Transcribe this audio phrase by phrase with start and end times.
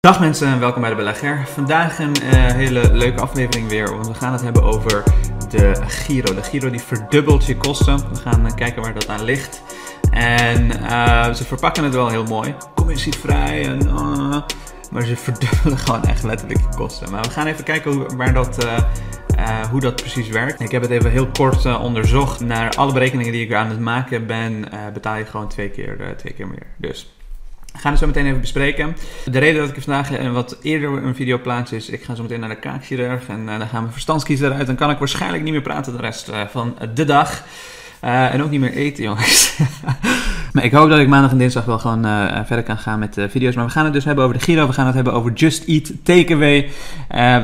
[0.00, 1.46] Dag mensen en welkom bij de Belegger.
[1.46, 5.04] Vandaag een uh, hele leuke aflevering weer, want we gaan het hebben over
[5.50, 6.34] de Giro.
[6.34, 7.96] De Giro die verdubbelt je kosten.
[8.08, 9.62] We gaan uh, kijken waar dat aan ligt.
[10.10, 12.54] En uh, ze verpakken het wel heel mooi.
[12.74, 13.78] Commissievrij en...
[14.90, 17.10] maar ze verdubbelen gewoon echt letterlijk je kosten.
[17.10, 18.66] Maar we gaan even kijken hoe, waar dat...
[19.70, 20.60] Hoe dat precies werkt.
[20.60, 22.40] Ik heb het even heel kort onderzocht.
[22.40, 26.32] Naar alle berekeningen die ik aan het maken ben, betaal je gewoon twee keer, twee
[26.32, 26.66] keer meer.
[26.76, 27.19] Dus
[27.72, 28.96] we gaan het zo meteen even bespreken.
[29.24, 32.22] De reden dat ik vandaag een wat eerder een video plaats is, ik ga zo
[32.22, 34.66] meteen naar de kaakchirurg en dan gaan mijn verstandskies eruit.
[34.66, 37.44] Dan kan ik waarschijnlijk niet meer praten de rest van de dag.
[38.00, 39.58] En ook niet meer eten, jongens.
[40.52, 43.18] Maar ik hoop dat ik maandag en dinsdag wel gewoon uh, verder kan gaan met
[43.18, 43.54] uh, video's.
[43.54, 44.66] Maar we gaan het dus hebben over de Giro.
[44.66, 46.70] We gaan het hebben over Just Eat Takeaway.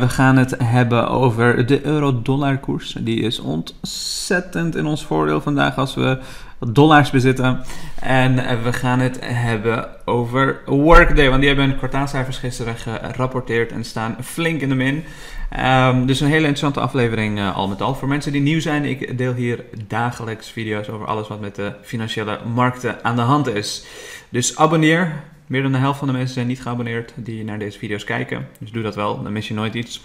[0.01, 2.97] We gaan het hebben over de euro-dollar koers.
[3.01, 6.19] Die is ontzettend in ons voordeel vandaag als we
[6.67, 7.61] dollars bezitten.
[8.01, 11.29] En we gaan het hebben over Workday.
[11.29, 15.05] Want die hebben hun kwartaalcijfers gisteren gerapporteerd en staan flink in de min.
[15.53, 17.95] Um, dus een hele interessante aflevering uh, al met al.
[17.95, 21.73] Voor mensen die nieuw zijn, ik deel hier dagelijks video's over alles wat met de
[21.83, 23.85] financiële markten aan de hand is.
[24.29, 25.23] Dus abonneer.
[25.47, 28.49] Meer dan de helft van de mensen zijn niet geabonneerd die naar deze video's kijken.
[28.59, 30.01] Dus doe dat wel, dan mis je nooit iets.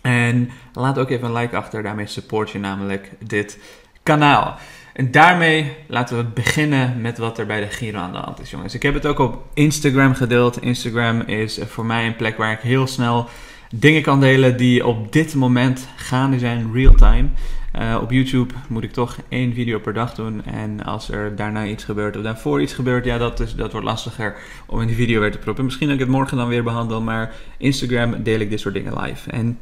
[0.00, 3.58] En laat ook even een like achter, daarmee support je namelijk dit
[4.02, 4.58] kanaal.
[4.92, 8.50] En daarmee laten we beginnen met wat er bij de Giro aan de hand is,
[8.50, 8.74] jongens.
[8.74, 10.62] Ik heb het ook op Instagram gedeeld.
[10.62, 13.28] Instagram is voor mij een plek waar ik heel snel
[13.70, 17.28] dingen kan delen die op dit moment gaande zijn, real time.
[17.78, 20.44] Uh, op YouTube moet ik toch één video per dag doen.
[20.44, 23.86] En als er daarna iets gebeurt of daarvoor iets gebeurt, ja, dat, is, dat wordt
[23.86, 25.64] lastiger om in die video weer te proppen.
[25.64, 29.02] Misschien dat ik het morgen dan weer behandel, maar Instagram deel ik dit soort dingen
[29.02, 29.30] live.
[29.30, 29.58] En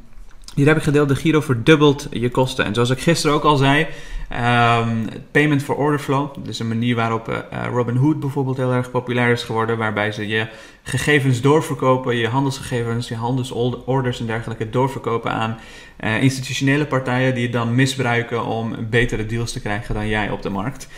[0.59, 2.65] hier heb ik gedeeld, de Giro verdubbelt je kosten.
[2.65, 3.87] En zoals ik gisteren ook al zei,
[4.33, 6.35] um, payment for order flow.
[6.45, 9.79] Dus een manier waarop uh, Robinhood bijvoorbeeld heel erg populair is geworden.
[9.79, 10.47] Waarbij ze je
[10.83, 15.59] gegevens doorverkopen, je handelsgegevens, je handelsorders en dergelijke doorverkopen aan
[16.01, 17.35] uh, institutionele partijen.
[17.35, 20.89] Die het dan misbruiken om betere deals te krijgen dan jij op de markt.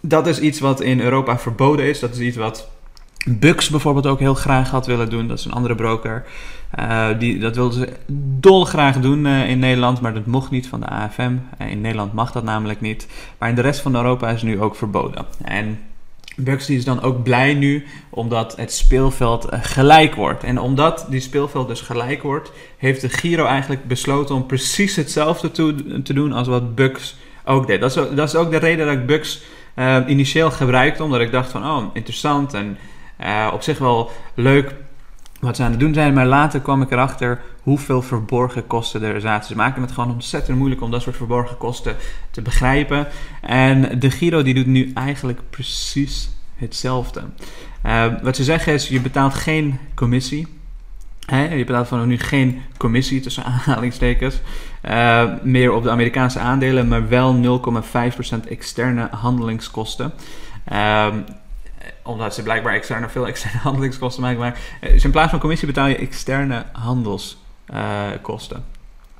[0.00, 1.98] Dat is iets wat in Europa verboden is.
[1.98, 2.68] Dat is iets wat
[3.26, 5.28] Bux bijvoorbeeld ook heel graag had willen doen.
[5.28, 6.24] Dat is een andere broker.
[6.78, 7.92] Uh, die, dat wilden ze
[8.40, 11.32] dolgraag doen uh, in Nederland, maar dat mocht niet van de AFM.
[11.60, 13.08] Uh, in Nederland mag dat namelijk niet.
[13.38, 15.26] Maar in de rest van Europa is het nu ook verboden.
[15.44, 15.78] En
[16.36, 20.44] Bux is dan ook blij nu omdat het speelveld gelijk wordt.
[20.44, 25.50] En omdat die speelveld dus gelijk wordt, heeft de Giro eigenlijk besloten om precies hetzelfde
[25.50, 27.80] te, te doen als wat Bux ook deed.
[27.80, 29.42] Dat is, dat is ook de reden dat ik Bux
[30.06, 32.78] initieel gebruikte, omdat ik dacht van, oh, interessant en
[33.20, 34.74] uh, op zich wel leuk
[35.40, 36.14] wat ze aan het doen zijn.
[36.14, 39.48] Maar later kwam ik erachter hoeveel verborgen kosten er zaten.
[39.48, 41.96] Ze maken het gewoon ontzettend moeilijk om dat soort verborgen kosten
[42.30, 43.06] te begrijpen.
[43.42, 47.22] En de Giro die doet nu eigenlijk precies hetzelfde.
[47.86, 50.46] Uh, wat ze zeggen is, je betaalt geen commissie.
[51.28, 54.40] je betaalt vanaf nu geen commissie tussen aanhalingstekens.
[54.88, 57.60] Uh, meer op de Amerikaanse aandelen, maar wel
[58.44, 60.12] 0,5% externe handelingskosten.
[60.72, 61.06] Uh,
[62.02, 64.38] omdat ze blijkbaar externe, veel externe handelingskosten maken.
[64.38, 68.64] Maar eh, dus in plaats van commissie betaal je externe handelskosten.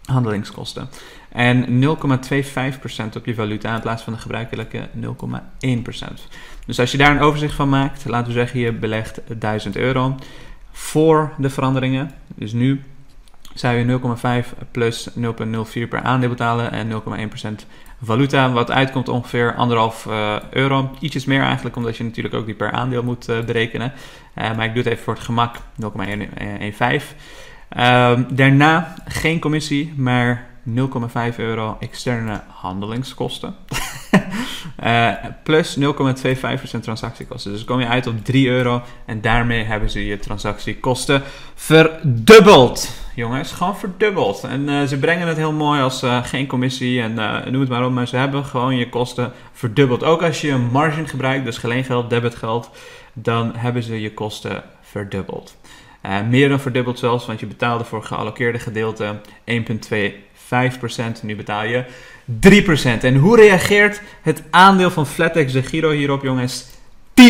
[0.05, 0.89] handelingskosten.
[1.29, 5.09] En 0,25% op je valuta in plaats van de gebruikelijke 0,1%.
[6.67, 10.15] Dus als je daar een overzicht van maakt, laten we zeggen je belegt 1000 euro
[10.73, 12.11] voor de veranderingen.
[12.35, 12.83] Dus nu
[13.59, 13.99] zou je
[14.45, 17.67] 0,5 plus 0,04 per aandeel betalen en 0,1%
[18.03, 18.53] valuta.
[18.53, 20.91] Wat uitkomt ongeveer anderhalf uh, euro.
[21.01, 23.93] Ietsjes meer eigenlijk, omdat je natuurlijk ook die per aandeel moet uh, berekenen.
[24.39, 27.17] Uh, maar ik doe het even voor het gemak 0,15.
[27.69, 33.55] Ehm, daarna geen commissie, maar 0,5 euro externe handelingskosten.
[34.85, 35.13] uh,
[35.45, 35.85] plus 0,25%
[36.81, 37.53] transactiekosten.
[37.53, 38.83] Dus kom je uit op 3 euro.
[39.07, 41.23] En daarmee hebben ze je transactiekosten
[41.55, 43.07] verdubbeld.
[43.19, 44.45] Jongens, gewoon verdubbeld.
[44.45, 47.15] En uh, ze brengen het heel mooi als uh, geen commissie en
[47.51, 47.93] noem het maar op.
[47.93, 50.05] Maar ze hebben gewoon je kosten verdubbeld.
[50.05, 52.71] Ook als je een margin gebruikt, dus geleengeld, debitgeld,
[53.13, 55.57] dan hebben ze je kosten verdubbeld.
[56.29, 59.97] meer dan verdubbeld zelfs, want je betaalde voor gealloceerde gedeelte 1,2
[61.19, 61.23] 5%.
[61.23, 61.85] Nu betaal je
[63.01, 63.03] 3%.
[63.03, 66.67] En hoe reageert het aandeel van Flatex de Giro hierop, jongens?
[67.15, 67.23] 10%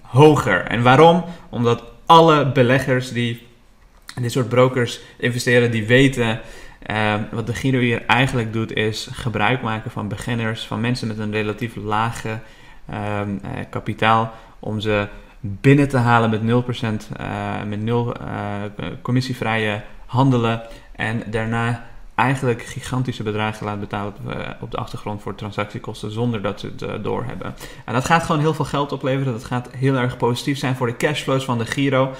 [0.00, 0.64] hoger.
[0.64, 1.24] En waarom?
[1.50, 3.50] Omdat alle beleggers die
[4.14, 6.40] dit soort brokers investeren, die weten
[6.90, 11.18] uh, wat de Giro hier eigenlijk doet, is gebruik maken van beginners, van mensen met
[11.18, 12.38] een relatief lage
[12.90, 13.20] uh,
[13.70, 15.08] kapitaal, om ze
[15.40, 16.44] binnen te halen met 0%,
[17.20, 20.62] uh, met 0 uh, commissievrije handelen
[20.96, 24.14] en daarna eigenlijk gigantische bedragen laat betalen
[24.60, 27.54] op, de achtergrond voor transactiekosten zonder dat ze het doorhebben.
[27.84, 29.32] En dat gaat gewoon heel veel geld opleveren.
[29.32, 32.14] Dat gaat heel erg positief zijn voor de cashflows van de Giro.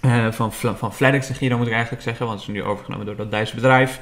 [0.00, 3.16] Ehm, van, van de Giro moet ik eigenlijk zeggen, want het is nu overgenomen door
[3.16, 4.00] dat Duitse bedrijf.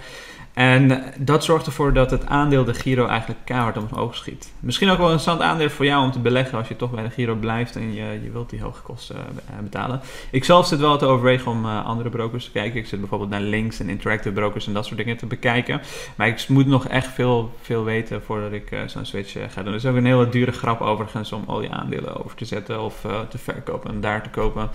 [0.54, 4.52] En dat zorgt ervoor dat het aandeel de Giro eigenlijk keihard omhoog schiet.
[4.60, 7.02] Misschien ook wel een interessant aandeel voor jou om te beleggen als je toch bij
[7.02, 10.00] de Giro blijft en je, je wilt die hoge kosten uh, betalen.
[10.30, 12.80] Ik zelf zit wel te overwegen om andere brokers te kijken.
[12.80, 15.80] Ik zit bijvoorbeeld naar Links en Interactive Brokers en dat soort dingen te bekijken.
[16.14, 19.72] Maar ik moet nog echt veel, veel weten voordat ik zo'n switch ga doen.
[19.72, 22.82] Er is ook een hele dure grap overigens om al je aandelen over te zetten
[22.82, 24.70] of te verkopen en daar te kopen.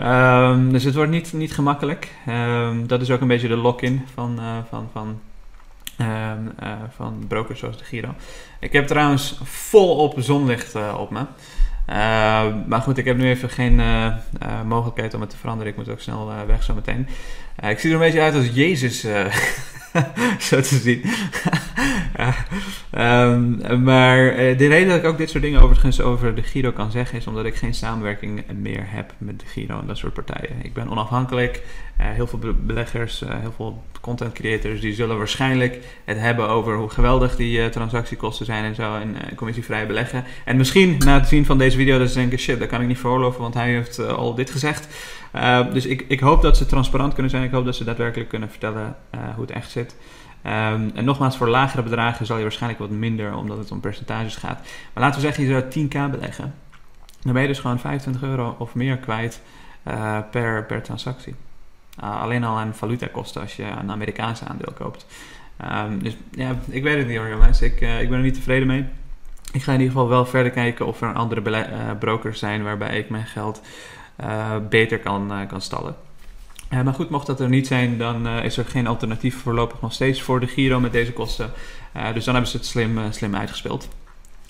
[0.00, 2.10] Um, dus het wordt niet, niet gemakkelijk.
[2.28, 5.20] Um, dat is ook een beetje de lock-in van, uh, van, van,
[6.00, 8.14] um, uh, van brokers zoals de Giro.
[8.60, 11.24] Ik heb trouwens volop zonlicht uh, op me.
[12.66, 13.82] maar goed, ik heb nu even geen
[14.66, 15.72] mogelijkheid om het te veranderen.
[15.72, 17.08] Ik moet ook snel weg zo meteen.
[17.68, 19.06] ik zie er een beetje uit als Jezus.
[20.48, 21.02] zo te zien.
[22.98, 26.72] um, maar uh, de reden dat ik ook dit soort dingen overigens over de Giro
[26.72, 30.14] kan zeggen, is omdat ik geen samenwerking meer heb met de Giro en dat soort
[30.14, 30.56] partijen.
[30.62, 31.62] Ik ben onafhankelijk.
[32.00, 36.76] Uh, heel veel beleggers, uh, heel veel content creators, die zullen waarschijnlijk het hebben over
[36.76, 38.96] hoe geweldig die transactiekosten zijn en zo.
[38.96, 40.24] En commissievrij beleggen.
[40.44, 42.86] En misschien na het zien van deze video, dat ze denken: shit, dat kan ik
[42.86, 44.88] niet veroorloven, want hij heeft al dit gezegd.
[45.72, 47.42] Dus ik, ik hoop dat ze transparant kunnen zijn.
[47.42, 48.96] Ik hoop dat ze daadwerkelijk kunnen vertellen
[49.34, 49.96] hoe het echt zit.
[50.46, 54.36] Um, en nogmaals, voor lagere bedragen zal je waarschijnlijk wat minder, omdat het om percentages
[54.36, 54.60] gaat.
[54.92, 56.54] Maar laten we zeggen, je zou 10k beleggen.
[57.22, 59.40] Dan ben je dus gewoon 25 euro of meer kwijt
[60.30, 61.34] per, per transactie.
[62.00, 65.06] Alleen al aan valutakosten als je een Amerikaanse aandeel koopt.
[65.86, 67.62] Um, dus ja, ik weet het niet hoor jongens.
[67.62, 68.84] Ik, ik ben er niet tevreden mee.
[69.52, 71.66] Ik ga in ieder geval wel verder kijken of er andere
[71.98, 73.60] brokers zijn waarbij ik mijn geld
[74.20, 75.96] uh, beter kan, uh, kan stallen.
[76.70, 79.92] Uh, maar goed, mocht dat er niet zijn, dan is er geen alternatief voorlopig nog
[79.92, 81.50] steeds voor de Giro met deze kosten.
[82.14, 83.88] dus dan hebben ze het slim, slim uitgespeeld.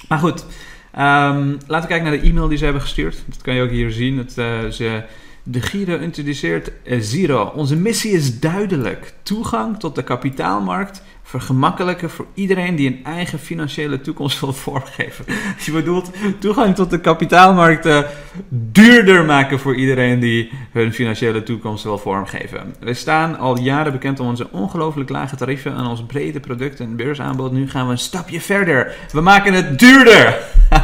[0.09, 3.23] Maar goed, um, laten we kijken naar de e-mail die ze hebben gestuurd.
[3.27, 4.17] Dat kan je ook hier zien.
[4.17, 4.33] Dat,
[4.75, 5.05] ze,
[5.47, 7.53] de Giro introduceert Zero.
[7.55, 9.13] Onze missie is duidelijk.
[9.23, 15.25] Toegang tot de kapitaalmarkt vergemakkelijken voor iedereen die een eigen financiële toekomst wil vormgeven.
[15.65, 18.07] Je bedoelt toegang tot de kapitaalmarkten
[18.49, 22.75] duurder maken voor iedereen die hun financiële toekomst wil vormgeven.
[22.81, 26.97] We staan al jaren bekend om onze ongelooflijk lage tarieven en ons brede product- en
[26.97, 27.53] beursaanbod.
[27.53, 28.97] Nu gaan we een stapje verder.
[29.13, 30.39] We maken het duurder!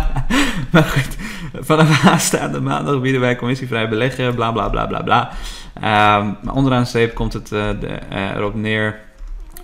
[0.72, 1.16] maar goed,
[1.60, 5.30] vanaf aanstaande maandag bieden wij commissievrij beleggen, bla bla bla bla bla.
[5.76, 9.00] Um, maar onderaan streep komt het uh, de, uh, erop neer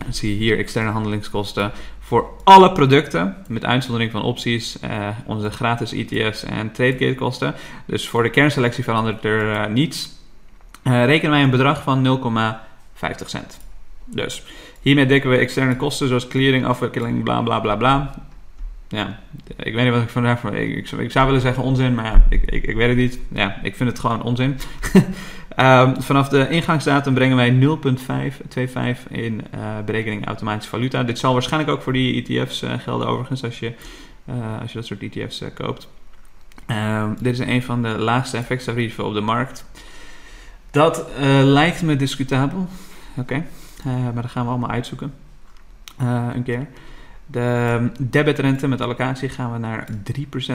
[0.05, 5.51] dan zie je hier externe handelingskosten voor alle producten, met uitzondering van opties, uh, onze
[5.51, 7.55] gratis ETF's en tradegate kosten.
[7.87, 10.15] Dus voor de kernselectie verandert er niets.
[10.83, 12.21] Rekenen wij een bedrag van
[13.01, 13.59] 0,50 cent.
[14.05, 14.43] Dus
[14.81, 18.15] hiermee dekken we externe kosten zoals clearing, afwikkeling, bla bla bla bla.
[18.97, 19.19] Ja,
[19.57, 20.55] ik weet niet wat ik van.
[20.55, 23.19] Ik, ik, ik, zou willen zeggen onzin, maar ik, ik, ik weet het niet.
[23.33, 24.59] Ja, ik vind het gewoon onzin.
[25.57, 31.03] Um, vanaf de ingangsdatum brengen wij 0,525 in uh, berekening automatische valuta.
[31.03, 33.73] Dit zal waarschijnlijk ook voor die ETF's uh, gelden overigens als je,
[34.29, 35.89] uh, als je dat soort ETF's koopt.
[36.67, 39.65] Um, dit is een van de laagste effectstarieven op de markt.
[40.71, 41.07] Dat
[41.43, 42.69] lijkt me discutabel.
[43.17, 43.45] Oké,
[43.85, 45.15] maar dat gaan we allemaal uitzoeken.
[46.35, 46.67] een keer.
[47.27, 49.89] De debitrente met allocatie gaan we naar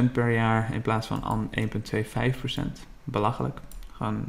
[0.08, 2.86] 3% per jaar in plaats van 1,25%.
[3.04, 3.60] Belachelijk.
[3.92, 4.24] Gewoon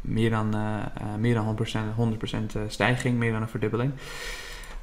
[0.00, 3.92] meer dan, uh, meer dan 100%, 100% eh, stijging, meer dan een verdubbeling.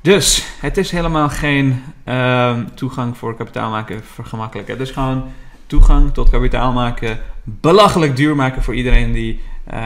[0.02, 4.74] Dus het is helemaal geen uh, toegang voor kapitaal maken vergemakkelijken.
[4.74, 5.32] Het is gewoon
[5.68, 9.42] toegang tot kapitaal maken belachelijk duur maken voor iedereen die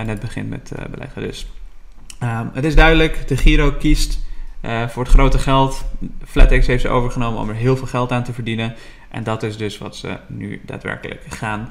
[0.05, 1.21] net begint met beleggen.
[1.21, 1.47] Dus
[2.19, 4.19] ehm, het is duidelijk, de Giro kiest
[4.87, 5.85] voor het grote geld.
[6.25, 8.75] FlatEx heeft ze overgenomen om er heel veel geld aan te verdienen.
[9.09, 11.69] En dat is dus wat ze nu daadwerkelijk gaan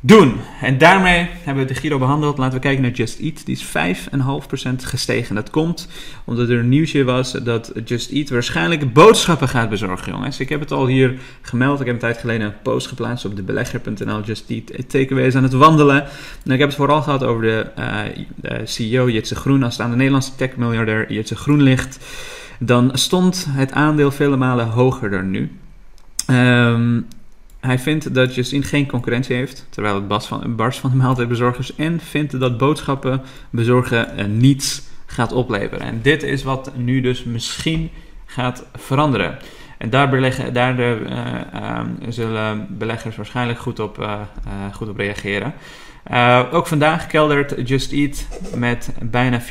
[0.00, 0.34] doen.
[0.60, 2.38] En daarmee hebben we de Giro behandeld.
[2.38, 3.46] Laten we kijken naar Just Eat.
[3.46, 5.34] Die is 5,5% gestegen.
[5.34, 5.88] Dat komt
[6.24, 10.40] omdat er een nieuwsje was dat Just Eat waarschijnlijk boodschappen gaat bezorgen, jongens.
[10.40, 11.80] Ik heb het al hier gemeld.
[11.80, 14.22] Ik heb een tijd geleden een post geplaatst op de belegger.nl.
[14.22, 16.02] Just Eat takeaway is aan het wandelen.
[16.44, 19.62] En ik heb het vooral gehad over de, uh, de CEO Jitse Groen.
[19.62, 21.98] Als het aan de Nederlandse tech-miljardair Jitse Groen ligt,
[22.58, 25.50] dan stond het aandeel vele malen hoger dan nu.
[26.30, 27.06] Um,
[27.60, 31.74] hij vindt dat Justine geen concurrentie heeft, terwijl het bas van, barst van de maaltijdbezorgers.
[31.76, 35.80] En vindt dat boodschappen bezorgen uh, niets gaat opleveren.
[35.86, 37.90] En dit is wat nu dus misschien
[38.26, 39.38] gaat veranderen.
[39.78, 40.96] En daar, beleggen, daar uh,
[41.54, 44.08] uh, zullen beleggers waarschijnlijk goed op,
[44.72, 45.54] goed op reageren.
[46.12, 49.44] Uh, ook vandaag keldert Just Eat met bijna 4%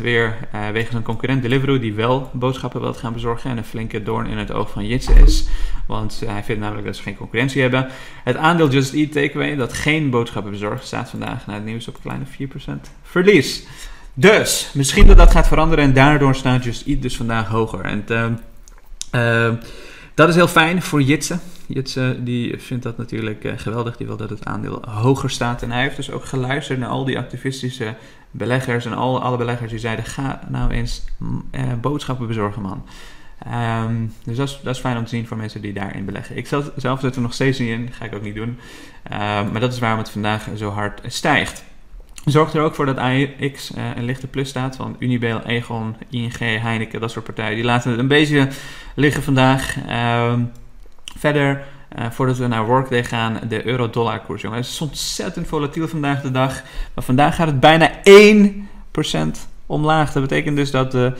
[0.00, 4.02] weer uh, wegens een concurrent Deliveroo die wel boodschappen wil gaan bezorgen en een flinke
[4.02, 5.48] doorn in het oog van Jitse is.
[5.86, 7.88] Want hij vindt namelijk dat ze geen concurrentie hebben.
[8.24, 11.98] Het aandeel Just Eat Takeaway dat geen boodschappen bezorgt staat vandaag naar het nieuws op
[12.02, 12.70] kleine 4%
[13.02, 13.66] verlies.
[14.14, 17.84] Dus, misschien dat dat gaat veranderen en daardoor staat Just Eat dus vandaag hoger.
[17.84, 18.04] En
[20.14, 21.38] dat is heel fijn voor Jitse.
[21.72, 23.96] Jitse die vindt dat natuurlijk uh, geweldig.
[23.96, 25.62] Die wil dat het aandeel hoger staat.
[25.62, 27.94] En hij heeft dus ook geluisterd naar al die activistische
[28.30, 32.84] beleggers en al, alle beleggers die zeiden: ga nou eens uh, boodschappen bezorgen, man.
[33.84, 36.36] Um, dus dat is, dat is fijn om te zien voor mensen die daarin beleggen.
[36.36, 38.58] Ik zelf, zelf er nog steeds niet in, ga ik ook niet doen.
[39.12, 39.18] Uh,
[39.50, 41.64] maar dat is waarom het vandaag zo hard stijgt.
[42.24, 44.76] Zorgt er ook voor dat AX uh, een lichte plus staat.
[44.76, 48.48] Want Unibail, Egon, ING, Heineken, dat soort partijen, die laten het een beetje
[48.94, 49.76] liggen vandaag.
[49.88, 50.34] Uh,
[51.16, 51.64] verder,
[51.98, 54.58] uh, voordat we naar Workday gaan, de euro-dollar koers, jongen.
[54.58, 56.62] Het is ontzettend volatiel vandaag de dag.
[56.94, 60.12] Maar vandaag gaat het bijna 1% omlaag.
[60.12, 61.12] Dat betekent dus dat de,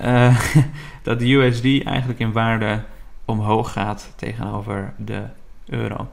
[0.00, 0.38] uh,
[1.02, 2.82] dat de USD eigenlijk in waarde
[3.24, 5.22] omhoog gaat tegenover de
[5.66, 6.08] euro.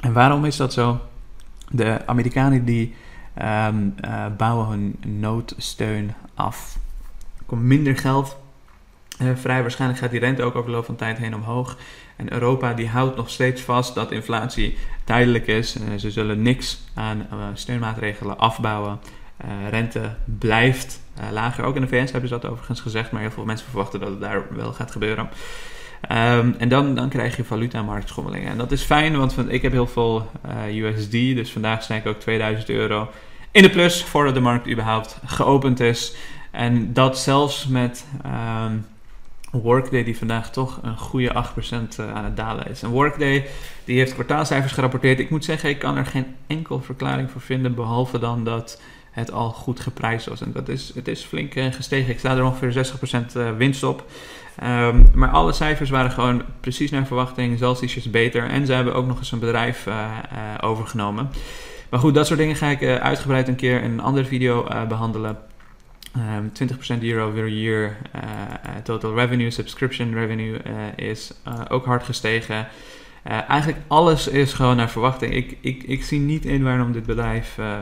[0.00, 1.00] En waarom is dat zo?
[1.70, 2.94] De Amerikanen die
[3.42, 6.76] um, uh, bouwen hun noodsteun af.
[7.38, 8.36] Er komt minder geld
[9.34, 9.62] vrij.
[9.62, 11.76] Waarschijnlijk gaat die rente ook over de loop van tijd heen omhoog.
[12.16, 15.76] En Europa die houdt nog steeds vast dat inflatie tijdelijk is.
[15.76, 19.00] Uh, ze zullen niks aan steunmaatregelen afbouwen.
[19.70, 21.64] rente blijft lager.
[21.64, 24.08] Ook in de VS hebben ze dat overigens gezegd, maar heel veel mensen verwachten dat
[24.08, 25.28] het daar wel gaat gebeuren.
[26.12, 28.50] Um, en dan, dan krijg je valuta-marktschommelingen.
[28.50, 30.30] En dat is fijn, want ik heb heel veel
[30.70, 31.10] USD.
[31.10, 33.10] Dus vandaag sta ik ook 2000 euro
[33.54, 36.14] in de plus voordat de markt überhaupt geopend is.
[36.50, 38.86] En dat zelfs met um,
[39.62, 42.82] Workday, die vandaag toch een goede 8% eh, aan het dalen is.
[42.82, 43.46] En Workday
[43.84, 45.18] die heeft kwartaalcijfers gerapporteerd.
[45.18, 48.80] Ik moet zeggen, ik kan er geen enkel verklaring voor vinden, behalve dan dat
[49.10, 50.40] het al goed geprijsd was.
[50.40, 52.12] En dat is, het is flink uh, gestegen.
[52.12, 52.92] Ik sta er ongeveer
[53.54, 54.10] 60% winst op.
[54.62, 58.48] Um, maar alle cijfers waren gewoon precies naar verwachting, zelfs ietsjes beter.
[58.48, 59.86] En ze hebben ook nog eens een bedrijf
[60.60, 61.30] overgenomen.
[61.90, 65.38] Maar goed, dat soort dingen ga ik uitgebreid een keer in een andere video behandelen.
[66.16, 66.52] Um,
[66.98, 67.96] 20% year over year
[68.82, 70.58] total revenue, subscription revenue
[70.96, 71.32] is
[71.68, 72.66] ook hard gestegen.
[73.28, 75.34] Uh, eigenlijk alles is gewoon naar verwachting.
[75.34, 77.78] Ik, ik, ik zie niet in waarom dit bedrijf uh,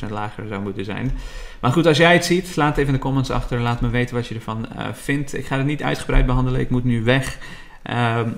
[0.00, 1.12] uh, 8% lager zou moeten zijn.
[1.60, 3.60] Maar goed, als jij het ziet, laat even in de comments achter.
[3.60, 5.34] Laat me weten wat je ervan vindt.
[5.34, 6.60] Ik ga het niet uitgebreid behandelen.
[6.60, 7.38] Ik moet nu weg.
[7.82, 8.28] Ehm,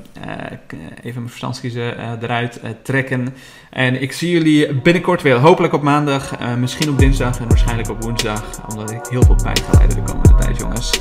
[0.96, 3.34] even mijn verstandskiezen eruit trekken.
[3.70, 5.36] En ik zie jullie binnenkort weer.
[5.36, 8.42] Hopelijk op maandag, misschien op dinsdag en waarschijnlijk op woensdag.
[8.70, 11.00] Omdat ik heel veel pijn ga leiden de komende tijd, jongens.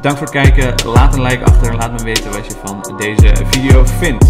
[0.00, 0.74] Dank voor het kijken.
[0.86, 4.26] Laat een like achter laat me weten wat je van deze video vindt.